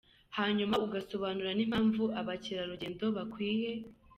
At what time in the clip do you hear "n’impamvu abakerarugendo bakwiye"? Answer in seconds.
1.57-3.71